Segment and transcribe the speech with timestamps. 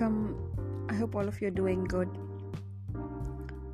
[0.00, 0.34] வணக்கம்.
[0.86, 2.12] I hope all of you doing good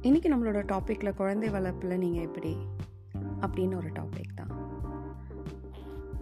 [0.02, 2.52] இன்றைக்கி நம்மளோட டாப்பிக்கில் குழந்தை வளர்ப்பில் நீங்கள் எப்படி?
[3.40, 4.52] அப்படின்னு ஒரு டாபிக் தான்.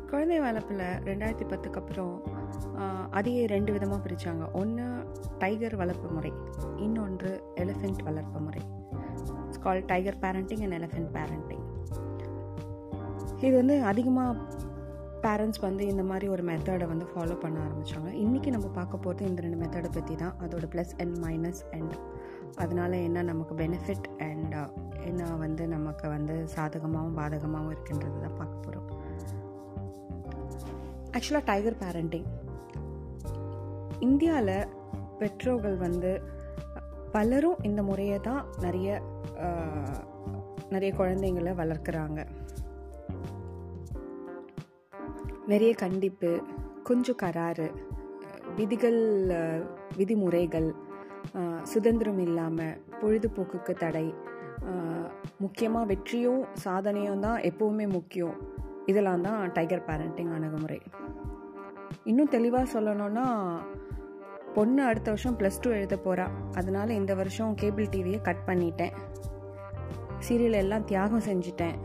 [0.06, 2.22] குழந்தை வளர்ப்பில் ரெண்டாயிரத்தி பத்துக்கு அப்புறம்
[3.10, 4.88] அதையே ரெண்டு விதமாக பிரித்தாங்க ஒன்று
[5.38, 6.32] டைகர் வளர்ப்பு முறை
[6.76, 8.62] இன்னொன்று எலிஃபெண்ட் வளர்ப்பு முறை.
[9.44, 11.64] It's call tiger parenting and elephant parenting
[13.44, 14.38] இது வந்து அதிகமாக
[15.22, 19.42] பேரண்ட்ஸ் வந்து இந்த மாதிரி ஒரு மெத்தடை வந்து ஃபாலோ பண்ண ஆரம்பித்தாங்க இன்றைக்கி நம்ம பார்க்க போகிறது இந்த
[19.42, 20.34] ரெண்டு மெத்தடை பற்றி தான்.
[20.40, 21.94] அதோட ப்ளஸ் அண்ட் மைனஸ் அண்ட்
[22.56, 24.54] அதனால என்ன நமக்கு பெனிஃபிட் அண்ட்
[25.04, 28.88] என்ன வந்து நமக்கு வந்து சாதகமாகவும் பாதகமாகவும் இருக்குன்றது தான் பார்க்க போகிறோம்
[31.10, 32.28] ஆக்சுவலாக டைகர் பேரண்டிங்
[34.00, 34.68] இந்தியாவில்
[35.18, 36.22] பெற்றோர்கள் வந்து
[37.12, 39.02] பலரும் இந்த முறையை தான் நிறைய
[40.68, 42.26] நிறைய குழந்தைங்களை வளர்க்குறாங்க.
[45.50, 46.28] நிறைய கண்டிப்பு
[46.88, 47.66] கொஞ்சம் கராறு
[48.58, 49.00] விதிகள்
[49.98, 50.68] விதிமுறைகள்
[51.72, 54.04] சுதந்திரம் இல்லாமல் பொழுதுபோக்குக்கு தடை
[55.44, 58.36] முக்கியமாக வெற்றியும் சாதனையும் தான் எப்போவுமே முக்கியம்.
[58.90, 60.80] இதெல்லாம் தான் டைகர் பேரண்டிங் அணுகுமுறை.
[62.10, 63.26] இன்னும் தெளிவாக சொல்லணும்னா
[64.56, 66.26] பொண்ணு அடுத்த வருஷம் ப்ளஸ் டூ எழுத போகிறா
[66.60, 68.94] அதனால் இந்த வருஷம் கேபிள் டிவியை கட் பண்ணிட்டேன்.
[70.26, 71.78] சீரியல் எல்லாம் தியாகம் செஞ்சுட்டேன்.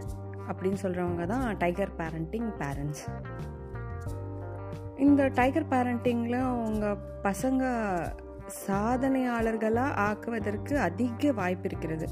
[0.50, 3.04] அப்படின்னு சொல்கிறவங்க தான் டைகர் பேரண்டிங் பேரண்ட்ஸ்
[4.98, 7.64] இந்த டைகர் பேரண்டிங்கில் உங்கள் பசங்க
[8.68, 12.08] சாதனையாளர்களாக ஆக்குவதற்கு அதிக வாய்ப்பு இருக்கிறது.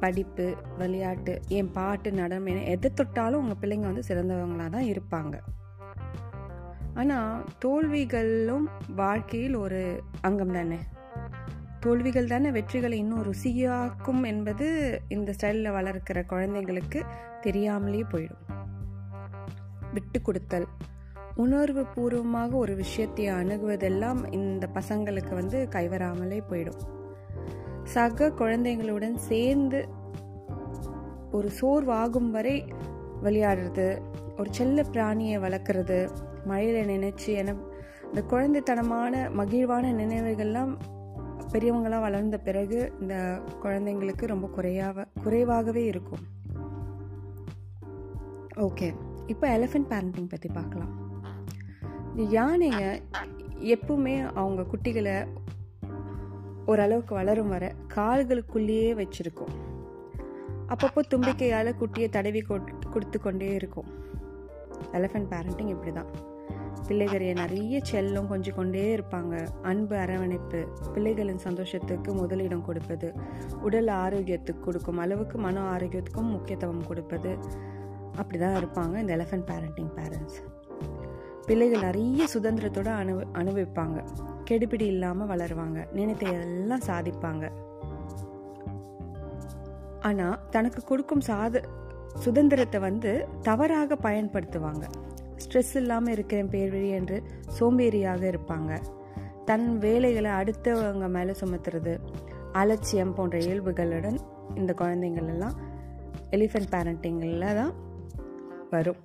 [0.00, 0.46] படிப்பு
[0.78, 5.36] விளையாட்டு என் பாட்டு நடனம் என எதை தொட்டாலும் உங்கள் பிள்ளைங்க வந்து சிறந்தவங்களாக தான் இருப்பாங்க.
[6.94, 9.82] ஆனால் தோல்விகளும் வாழ்க்கையில் ஒரு
[10.20, 10.78] அங்கம் தானே
[11.82, 17.02] தோல்விகள் தானே வெற்றிகளை இன்னும் ருசியாக்கும் என்பது இந்த ஸ்டைலில் வளர்க்கிற குழந்தைங்களுக்கு
[17.40, 18.42] தெரியாமலே போயிடும்.
[19.92, 20.66] விட்டு கொடுத்தல்.
[21.34, 26.80] உணர்வு பூர்வமாக ஒரு விஷயத்தை அணுகுவதெல்லாம் இந்த பசங்களுக்கு வந்து கைவராமலே போயிடும்.
[27.84, 29.88] சக குழந்தைங்களுடன் சேர்ந்து
[31.32, 32.64] ஒரு சோர்வாகும் வரை
[33.22, 34.00] விளையாடுறது
[34.38, 36.08] ஒரு செல்ல பிராணியை வளர்க்குறது
[36.44, 37.54] மழையில் நினைச்சு என
[38.04, 40.76] இந்த குழந்தைத்தனமான மகிழ்வான நினைவுகள்லாம்
[41.52, 46.18] பெரியவங்களாக வளர்ந்த பிறகு இந்த குழந்தைங்களுக்கு ரொம்ப குறையாவ குறைவாகவே இருக்கும்.
[48.56, 48.94] ஓகே
[49.26, 51.10] இப்போ எலிஃபென்ட் பேரண்டிங் பற்றி பார்க்கலாம்.
[52.16, 53.00] இந்த யானைங்க
[53.58, 55.26] எப்பவுமே அவங்க குட்டிகளை
[56.66, 59.52] ஓரளவுக்கு வளரும் வர கால்களுக்குள்ளேயே வச்சுருக்கோம்.
[60.68, 63.86] அப்பப்போ தும்பிக்கையால் குட்டியை தடவி கொட்- கொடுத்து கொண்டே இருக்கும்.
[64.92, 66.30] எலிஃபென்ட் பேரண்டிங் இப்படி தான்
[66.86, 69.34] பிள்ளைகளைய நிறைய செல்லம் கொஞ்சம் கொண்டே இருப்பாங்க.
[69.62, 70.60] அன்பு அரவணைப்பு
[70.94, 73.12] பிள்ளைகளின் சந்தோஷத்துக்கு முதலிடம் கொடுப்பது
[73.60, 77.32] உடல் ஆரோக்கியத்துக்கு கொடுக்கும் அளவுக்கு மன ஆரோக்கியத்துக்கும் முக்கியத்துவம் கொடுப்பது.
[78.16, 80.40] அப்படி தான் இருப்பாங்க இந்த எலிஃபென்ட் பேரண்டிங் பேரண்ட்ஸ்
[81.46, 83.98] பிள்ளைகள் நிறைய சுதந்திரத்தோட அனு அனுபவிப்பாங்க.
[84.50, 85.78] கெடுபிடி இல்லாமல் வளருவாங்க.
[85.92, 87.44] நினைத்த எல்லாம் சாதிப்பாங்க.
[90.08, 91.62] ஆனால் தனக்கு கொடுக்கும் சாத
[92.24, 93.10] சுதந்திரத்தை வந்து
[93.42, 94.84] தவறாக பயன்படுத்துவாங்க.
[95.44, 97.16] ஸ்ட்ரெஸ் இல்லாமல் இருக்கிற பேர்வழி என்று
[97.58, 98.72] சோம்பேறியாக இருப்பாங்க.
[99.44, 101.94] தன் வேலைகளை அடுத்தவங்க மேலே சுமத்துறது
[102.60, 104.18] அலட்சியம் போன்ற இயல்புகளுடன்
[104.54, 105.56] இந்த குழந்தைங்கள் எல்லாம்
[106.36, 107.72] எலிஃபென்ட் பேரண்டிங்கில் தான்
[108.70, 109.00] வரும்.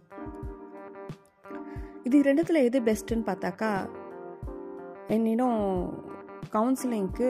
[2.07, 3.71] இது ரெண்டுத்தில் எது பெஸ்ட்டுன்னு பார்த்தாக்கா
[5.15, 5.59] என்னிடம்
[6.55, 7.27] கவுன்சிலிங்க்கு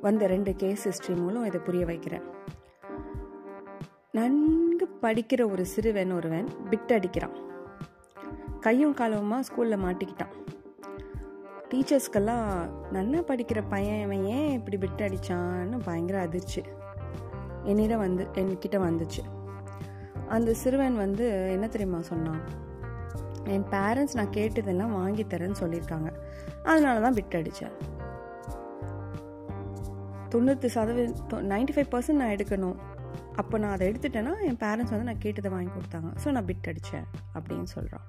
[0.00, 2.26] வந்த ரெண்டு கேஸ் ஹிஸ்ட்ரி மூலம் இதை புரிய வைக்கிறேன்.
[4.16, 7.36] நன்கு படிக்கிற ஒரு சிறுவன் ஒருவன் பிட் அடிக்கிறான்
[8.64, 10.34] கையும் காலவுமா ஸ்கூலில் மாட்டிக்கிட்டான்.
[11.70, 12.46] டீச்சர்ஸ்க்கெல்லாம்
[12.90, 16.62] நல்லா படிக்கிற பையன் இவன் ஏன் இப்படி பிட் அடிச்சான்னு பயங்கர அதிர்ச்சி.
[17.64, 19.22] என்னிடம் வந்து என்கிட்ட வந்துச்சு.
[20.28, 22.42] அந்த சிறுவன் வந்து என்ன தெரியுமா சொன்னான்?
[23.54, 26.10] என் பேரண்ட்ஸ் நான் கேட்டதெல்லாம் வாங்கி தரேன்னு சொல்லியிருக்காங்க.
[26.62, 27.76] அதனால தான் பிட் அடித்தேன்
[30.34, 32.78] தொண்ணூற்றி சதவீதம் நைன்டி ஃபைவ் பர்சன்ட் நான் எடுக்கணும்.
[33.40, 36.10] அப்போ நான் அதை எடுத்துட்டேன்னா என் பேரண்ட்ஸ் வந்து நான் கேட்டதை வாங்கி கொடுத்தாங்க.
[36.22, 37.06] ஸோ நான் பிட் அடித்தேன்
[37.36, 38.06] அப்படின்னு சொல்கிறான்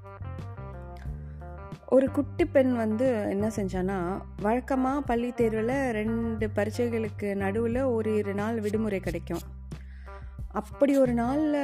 [1.95, 3.97] ஒரு குட்டி பெண் வந்து என்ன செஞ்சான்னா
[4.45, 9.43] வழக்கமாக பள்ளி தேர்வில் ரெண்டு பரீட்சைகளுக்கு நடுவில் ஒரு இரு நாள் விடுமுறை கிடைக்கும்.
[10.61, 11.59] அப்படி ஒரு நாளில்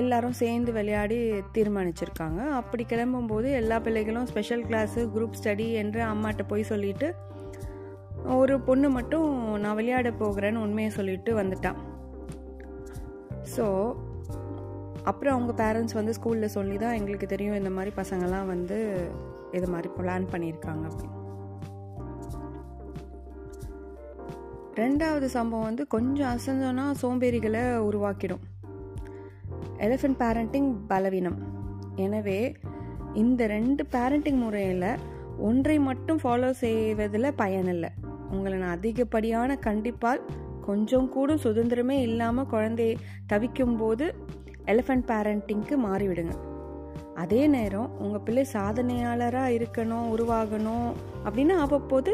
[0.00, 1.18] எல்லாரும் சேர்ந்து விளையாடி
[1.56, 2.40] தீர்மானிச்சிருக்காங்க.
[2.60, 7.08] அப்படி கிளம்பும்போது எல்லா பிள்ளைகளும் ஸ்பெஷல் கிளாஸு குரூப் ஸ்டடி என்று அம்மாட்ட போய் சொல்லிட்டு
[8.36, 11.78] ஒரு பொண்ணு மட்டும் நான் விளையாட போகிறேன்னு உண்மையை சொல்லிட்டு வந்துட்டான்
[13.54, 13.64] ஸோ
[15.02, 18.78] அப்புறம் அவங்க பேரண்ட்ஸ் வந்து ஸ்கூலில் சொல்லி தான் எங்களுக்கு தெரியும் இந்த மாதிரி பசங்கள்லாம் வந்து
[19.52, 21.16] இது மாதிரி பிளான் பண்ணியிருக்காங்க அப்படின்னு.
[24.74, 28.42] ரெண்டாவது சம்பவம் வந்து கொஞ்சம் அசஞ்சோன்னா சோம்பேறிகளை உருவாக்கிடும்.
[29.86, 31.38] எலிஃபென்ட் பேரண்டிங் பலவீனம்.
[31.96, 32.40] எனவே
[33.14, 34.98] இந்த ரெண்டு பேரண்டிங் முறையில்
[35.38, 37.90] ஒன்றை மட்டும் ஃபாலோ செய்வதில் பயனில்லை
[38.30, 40.22] உங்களை நான் அதிகப்படியான கண்டிப்பால்
[40.66, 42.96] கொஞ்சம் கூட சுதந்திரமே இல்லாமல் குழந்தையை
[43.26, 44.06] தவிக்கும் போது
[44.66, 46.34] எலிஃபண்ட் பேரண்டிங்க்கு மாறிவிடுங்க.
[47.14, 50.86] அதே நேரம் உங்கள் பிள்ளை சாதனையாளராக இருக்கணும் உருவாகணும்
[51.24, 52.12] அப்படின்னு அவ்வப்போது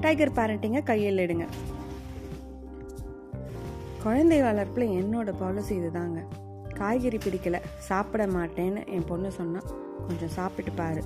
[0.00, 1.46] டைகர் பேரண்டிங்கை கையில் எடுங்க
[4.02, 6.20] குழந்தை வளர்ப்பில் என்னோட பாலிசி இதுதாங்க.
[6.74, 7.58] காய்கறி பிடிக்கல
[7.88, 9.70] சாப்பிட மாட்டேன்னு என் பொண்ணு சொன்னால்
[10.06, 11.02] கொஞ்சம் சாப்பிட்டு பாரு.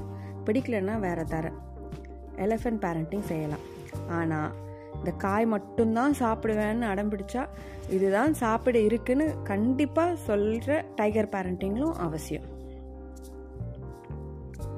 [0.46, 1.52] பிடிக்கலன்னா வேற தர.
[2.36, 3.64] எலஃபண்ட் பேரண்டிங் செய்யலாம்.
[4.08, 4.50] ஆனால்
[4.94, 7.42] இந்த காய் மட்டும்தான் சாப்பிடுவேன்னு அடம் பிடிச்சா
[7.90, 12.48] இதுதான் சாப்பிட இருக்குன்னு கண்டிப்பாக சொல்கிற டைகர் பேரண்டிங்களும் அவசியம்.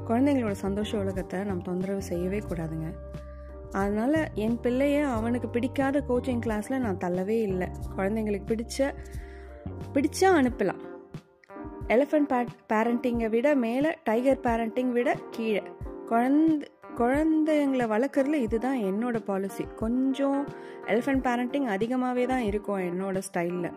[0.09, 2.89] குழந்தைங்களோட சந்தோஷ உலகத்தை நம்ம தொந்தரவு செய்யவே கூடாதுங்க.
[3.73, 7.69] அதனால் என் பிள்ளைய அவனுக்கு பிடிக்காத கோச்சிங் கிளாஸில் நான் தள்ளவே இல்லை.
[7.97, 8.95] குழந்தைங்களுக்கு பிடிச்ச
[9.95, 10.83] பிடிச்சா அனுப்பலாம்.
[11.89, 12.41] எலிஃபண்ட் பே
[12.73, 15.63] பேரண்டிங்கை விட மேலே டைகர் பேரண்டிங் விட கீழே.
[16.09, 16.67] குழந்த
[17.01, 20.41] குழந்தைங்களை வளர்க்குறதுல இதுதான் என்னோட பாலிசி கொஞ்சம்
[20.93, 23.71] எலிஃபண்ட் பேரண்டிங் அதிகமாகவே தான் இருக்கும் என்னோட ஸ்டைலில்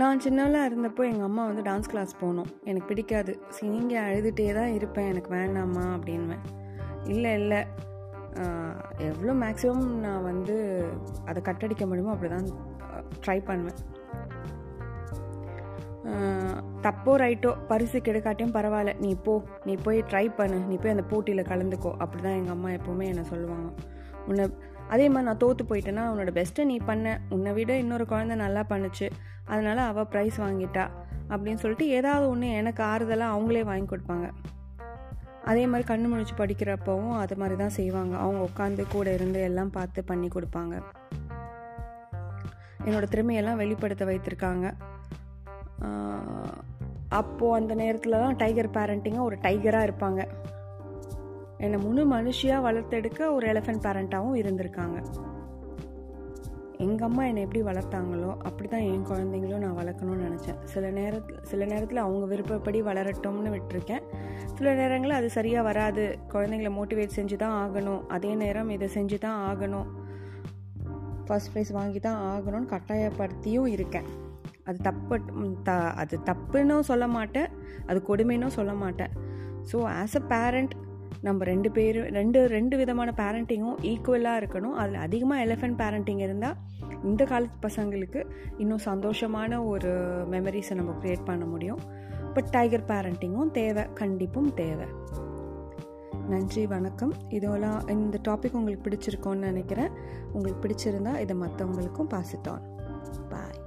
[0.00, 2.48] நான் சின்னவளாக இருந்தப்போ எங்கள் அம்மா வந்து டான்ஸ் கிளாஸ் போனோம்.
[2.68, 3.32] எனக்கு பிடிக்காது.
[3.58, 5.08] சிங்கிங்க அழுதுகிட்டே தான் இருப்பேன்.
[5.12, 6.42] எனக்கு வேணாமா அப்படின்வேன்
[7.12, 7.60] இல்லை இல்லை.
[9.10, 10.56] எவ்வளோ மேக்ஸிமம் நான் வந்து
[11.28, 12.48] அதை கட்டடிக்க முடியுமோ அப்படி தான்
[13.24, 13.78] ட்ரை பண்ணுவேன்.
[16.84, 18.92] தப்போ ரைட்டோ பரிசு கெடுக்காட்டியும் பரவாயில்ல.
[19.04, 19.34] நீ போ
[19.68, 20.58] நீ போய் ட்ரை பண்ணு.
[20.70, 21.92] நீ போய் அந்த போட்டியில் கலந்துக்கோ.
[22.04, 23.68] அப்படி தான் எங்கள் அம்மா எப்போவுமே என்னை சொல்லுவாங்க.
[24.28, 24.44] உன்னை
[24.94, 27.14] அதே மாதிரி நான் தோற்று போயிட்டேன்னா உன்னோட பெஸ்ட்டை நீ பண்ண.
[27.34, 29.06] உன்னை விட இன்னொரு குழந்தை நல்லா பண்ணுச்சு.
[29.52, 30.84] அதனால் அவள் ப்ரைஸ் வாங்கிட்டா
[31.32, 34.26] அப்படின்னு சொல்லிட்டு ஏதாவது ஒன்று எனக்கு ஆறுதலாக அவங்களே வாங்கி கொடுப்பாங்க.
[35.50, 38.14] அதே மாதிரி கண்ணு முழிச்சு படிக்கிறப்பவும் அது மாதிரி தான் செய்வாங்க.
[38.24, 40.76] அவங்க உட்காந்து கூட இருந்து எல்லாம் பார்த்து பண்ணி கொடுப்பாங்க.
[42.86, 44.66] என்னோடய திறமையெல்லாம் வெளிப்படுத்த வைத்திருக்காங்க.
[47.08, 50.22] அப்போது அந்த நேரத்தில் தான் டைகர் பேரண்டிங்காக ஒரு டைகராக இருப்பாங்க.
[51.58, 54.98] என்னை முழு மனுஷியாக வளர்த்தெடுக்க ஒரு எலஃபென்ட் பேரண்ட்டாகவும் இருந்திருக்காங்க.
[56.78, 60.58] எங்கள் அம்மா என்னை எப்படி வளர்த்தாங்களோ அப்படி தான் என் குழந்தைங்களும் நான் வளர்க்கணும்னு நினச்சேன்.
[60.64, 64.04] சில நேரத்தில் சில நேரத்தில் அவங்க விருப்பப்படி வளரட்டும்னு விட்டுருக்கேன்.
[64.54, 66.18] சில நேரங்களில் அது சரியாக வராது.
[66.32, 68.02] குழந்தைங்கள மோட்டிவேட் செஞ்சு தான் ஆகணும்.
[68.08, 69.88] அதே நேரம் இதை செஞ்சு தான் ஆகணும்.
[71.28, 74.24] ஃபஸ்ட் ப்ரைஸ் வாங்கி தான் ஆகணும்னு கட்டாயப்படுத்தியும் இருக்கேன்.
[74.68, 75.16] அது தப்பு
[75.68, 75.72] த
[76.02, 77.48] அது தப்புன்னும் சொல்ல மாட்டேன்.
[77.86, 79.12] அது கொடுமைன்னும் சொல்ல மாட்டேன்.
[79.70, 80.74] ஸோ ஆஸ் அ பேரண்ட்
[81.26, 84.74] நம்ம ரெண்டு பேரும் ரெண்டு ரெண்டு விதமான பேரண்டிங்கும் ஈக்குவலாக இருக்கணும்.
[84.80, 86.56] அதில் அதிகமாக எலஃபென்ட் பேரண்டிங் இருந்தால்
[87.04, 88.20] இந்த காலத்து பசங்களுக்கு
[88.62, 89.92] இன்னும் சந்தோஷமான ஒரு
[90.34, 91.80] மெமரிஸை நம்ம க்ரியேட் பண்ண முடியும்.
[92.34, 94.88] பட் டைகர் பேரண்டிங்கும் தேவை கண்டிப்பும் தேவை.
[96.32, 97.12] நன்றி வணக்கம்.
[97.28, 99.92] இதெல்லாம் இந்த டாபிக் உங்களுக்கு பிடிச்சிருக்கோன்னு நினைக்கிறேன்.
[100.32, 102.64] உங்களுக்கு பிடிச்சிருந்தா இதை மற்றவங்களுக்கும் பாசிட்டான்
[103.32, 103.60] பாய்